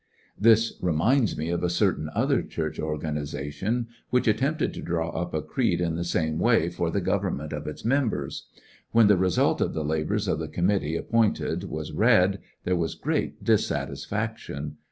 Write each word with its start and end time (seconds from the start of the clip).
A 0.01 0.41
compromise 0.41 0.43
This 0.57 0.73
reminds 0.81 1.37
me 1.37 1.49
of 1.51 1.61
a 1.61 1.69
certain 1.69 2.09
other 2.15 2.41
church 2.41 2.79
organization 2.79 3.85
which 4.09 4.27
attempted 4.27 4.73
to 4.73 4.81
draw 4.81 5.09
up 5.11 5.31
a 5.35 5.43
creed 5.43 5.79
in 5.79 5.95
the 5.95 6.03
same 6.03 6.39
way 6.39 6.69
for 6.69 6.89
the 6.89 7.01
government 7.01 7.53
of 7.53 7.67
its 7.67 7.85
members. 7.85 8.47
When 8.93 9.05
the 9.05 9.15
result 9.15 9.61
of 9.61 9.75
the 9.75 9.85
labors 9.85 10.27
of 10.27 10.39
the 10.39 10.47
committee 10.47 10.95
appointed 10.95 11.65
was 11.65 11.91
read 11.91 12.39
there 12.63 12.75
was 12.75 12.95
great 12.95 13.43
dissatisfeiction. 13.43 14.77